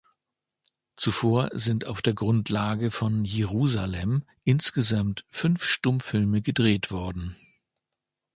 Zuvor 0.95 1.51
sind 1.53 1.85
auf 1.85 2.01
der 2.01 2.15
Grundlage 2.15 2.89
von 2.89 3.23
"Jerusalem" 3.23 4.23
insgesamt 4.43 5.27
fünf 5.29 5.63
Stummfilme 5.63 6.41
gedreht 6.41 6.89
worden. 6.89 7.35